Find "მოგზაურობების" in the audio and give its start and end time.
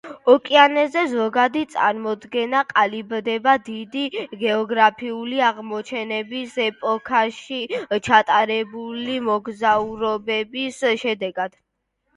9.31-10.85